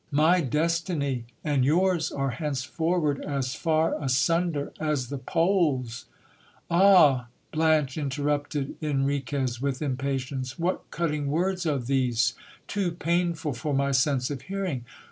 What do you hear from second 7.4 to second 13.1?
Blanche, interrupted Enriquez with impatience, what cutting words are these, too